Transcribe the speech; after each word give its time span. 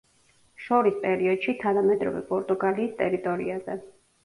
შორის 0.67 0.97
პერიოდში 1.03 1.55
თანამედროვე 1.61 2.23
პორტუგალიის 2.33 2.99
ტერიტორიაზე. 3.05 3.81